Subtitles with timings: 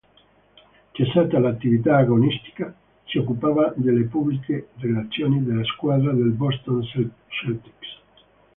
[0.95, 2.73] Cessata l'attività agonistica
[3.05, 6.81] si occupava delle pubbliche relazioni della squadra dei Boston
[7.27, 7.97] Celtics.